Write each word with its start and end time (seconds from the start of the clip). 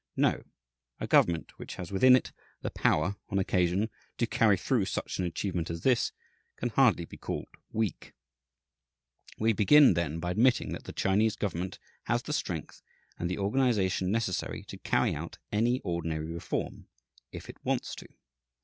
No; 0.17 0.41
a 0.99 1.05
government 1.05 1.59
which 1.59 1.75
has 1.75 1.91
within 1.91 2.15
it 2.15 2.31
the 2.63 2.71
power, 2.71 3.17
on 3.29 3.37
occasion, 3.37 3.91
to 4.17 4.25
carry 4.25 4.57
through 4.57 4.85
such 4.85 5.19
an 5.19 5.25
achievement 5.25 5.69
as 5.69 5.81
this, 5.81 6.11
can 6.55 6.69
hardly 6.69 7.05
be 7.05 7.17
called 7.17 7.49
weak. 7.71 8.15
We 9.37 9.53
begin, 9.53 9.93
then, 9.93 10.19
by 10.19 10.31
admitting 10.31 10.73
that 10.73 10.85
the 10.85 10.91
Chinese 10.91 11.35
government 11.35 11.77
has 12.05 12.23
the 12.23 12.33
strength 12.33 12.81
and 13.19 13.29
the 13.29 13.37
organization 13.37 14.09
necessary 14.09 14.63
to 14.69 14.79
carry 14.79 15.13
out 15.13 15.37
any 15.51 15.81
ordinary 15.81 16.25
reform 16.31 16.87
if 17.31 17.47
it 17.47 17.63
wants 17.63 17.93
to. 17.97 18.07